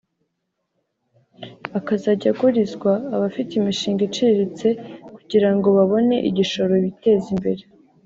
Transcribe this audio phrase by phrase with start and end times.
[1.79, 4.67] akazajya agurizwa abafite imishinga iciriritse
[5.15, 7.63] kugira ngo babone igishoro biteze imbere